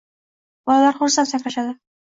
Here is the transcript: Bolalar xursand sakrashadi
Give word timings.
Bolalar 0.71 0.97
xursand 1.03 1.33
sakrashadi 1.37 1.79